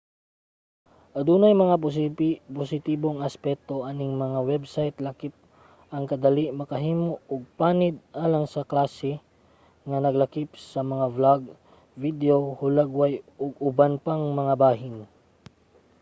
adunay 1.19 1.53
mga 1.63 1.81
positibong 2.61 3.17
aspeto 3.29 3.75
aning 3.89 4.13
mga 4.25 4.39
website 4.51 4.95
lakip 5.05 5.33
ang 5.93 6.03
kadali 6.11 6.45
makahimo 6.59 7.09
og 7.33 7.41
panid 7.59 7.95
alang 8.25 8.45
sa 8.53 8.67
klase 8.71 9.13
nga 9.87 9.97
naglakip 10.05 10.49
sa 10.71 10.81
mga 10.91 11.05
blog 11.17 11.41
video 12.03 12.37
hulagway 12.59 13.13
ug 13.43 13.51
uban 13.69 13.93
pang 14.05 14.23
mga 14.39 14.53
bahin 14.63 14.95